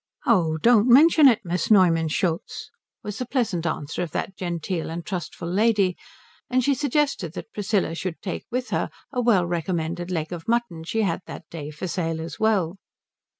[0.25, 2.71] "Oh don't mention it, Miss Neumann Schultz,"
[3.03, 5.95] was the pleasant answer of that genteel and trustful lady;
[6.49, 10.83] and she suggested that Priscilla should take with her a well recommended leg of mutton
[10.85, 12.77] she had that day for sale as well.